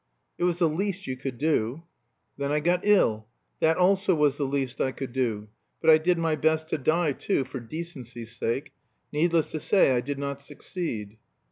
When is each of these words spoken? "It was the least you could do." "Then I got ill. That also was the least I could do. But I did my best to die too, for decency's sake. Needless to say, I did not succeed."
"It 0.39 0.45
was 0.45 0.57
the 0.57 0.67
least 0.67 1.05
you 1.05 1.15
could 1.15 1.37
do." 1.37 1.83
"Then 2.35 2.51
I 2.51 2.59
got 2.59 2.79
ill. 2.83 3.27
That 3.59 3.77
also 3.77 4.15
was 4.15 4.35
the 4.35 4.45
least 4.47 4.81
I 4.81 4.91
could 4.91 5.13
do. 5.13 5.49
But 5.79 5.91
I 5.91 5.99
did 5.99 6.17
my 6.17 6.35
best 6.35 6.67
to 6.69 6.79
die 6.79 7.11
too, 7.11 7.43
for 7.43 7.59
decency's 7.59 8.35
sake. 8.35 8.71
Needless 9.11 9.51
to 9.51 9.59
say, 9.59 9.91
I 9.91 10.01
did 10.01 10.17
not 10.17 10.41
succeed." 10.43 11.19